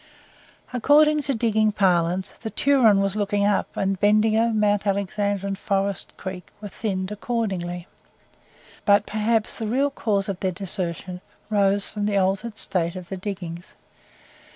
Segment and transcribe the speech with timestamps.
[0.73, 6.15] According to digging parlance, "the Turon was looking up," and Bendigo, Mount Alexander, and Forest
[6.17, 7.85] Creek were thinned accordingly.
[8.83, 13.17] But perhaps the real cause of their desertion arose from the altered state of the
[13.17, 13.75] diggings.